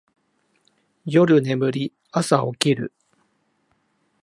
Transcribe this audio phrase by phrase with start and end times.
[1.05, 2.91] 夜眠り、朝起きる